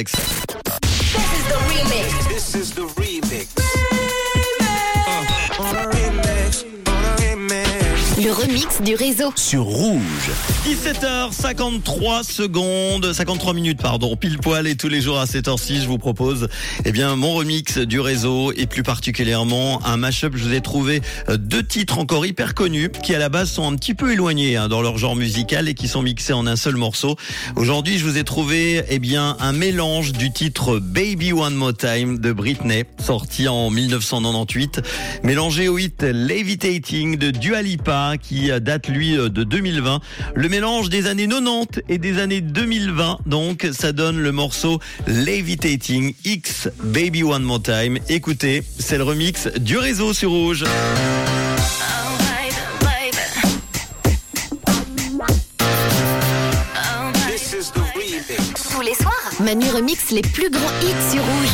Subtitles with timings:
[0.00, 0.49] Alex.
[8.22, 9.32] Le remix du réseau.
[9.34, 10.30] Sur Rouge.
[10.66, 15.88] 17h53 secondes, 53 minutes, pardon, pile poil et tous les jours à cette heure-ci, je
[15.88, 16.48] vous propose,
[16.84, 20.36] eh bien, mon remix du réseau et plus particulièrement un mashup.
[20.36, 21.00] Je vous ai trouvé
[21.30, 24.56] euh, deux titres encore hyper connus qui à la base sont un petit peu éloignés
[24.56, 27.16] hein, dans leur genre musical et qui sont mixés en un seul morceau.
[27.56, 32.18] Aujourd'hui, je vous ai trouvé, eh bien, un mélange du titre Baby One More Time
[32.18, 34.82] de Britney, sorti en 1998,
[35.22, 40.00] mélangé au hit Levitating de Dua Lipa qui date lui de 2020.
[40.34, 43.18] Le mélange des années 90 et des années 2020.
[43.26, 47.98] Donc, ça donne le morceau Levitating X Baby One More Time.
[48.08, 50.64] Écoutez, c'est le remix du réseau sur Rouge.
[58.72, 61.50] Tous les soirs, Manu remix les plus grands hits sur Rouge.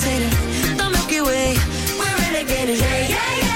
[0.00, 0.76] Levitating.
[0.76, 1.54] The Milky Way,
[1.98, 2.80] we're renegading.
[2.80, 3.49] Yeah, yeah, yeah,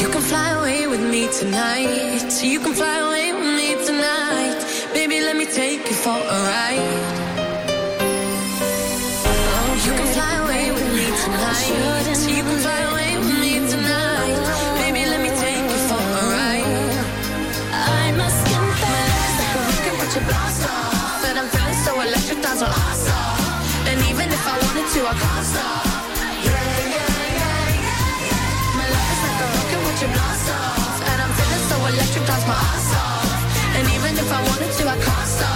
[0.00, 2.32] You can fly away with me tonight.
[2.42, 4.58] You can fly away with me tonight.
[4.94, 7.28] Baby, let me take you for a ride.
[9.84, 12.06] You can fly away with me tonight.
[12.36, 14.40] You can fly away with me tonight.
[14.80, 16.96] Baby, let me take you for a ride.
[18.00, 19.34] I must confess.
[19.44, 21.24] A rocket with your blast off.
[21.40, 22.40] I'm feeling so electric.
[23.90, 25.89] And even if I wanted to, I can't stop.
[32.46, 33.76] My ass off.
[33.76, 35.49] And even if I wanted to, I can't stop.